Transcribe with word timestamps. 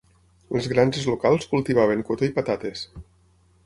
Les 0.55 0.69
granges 0.71 1.05
locals 1.11 1.47
cultivaven 1.53 2.03
cotó 2.11 2.31
i 2.33 2.35
patates. 2.41 2.87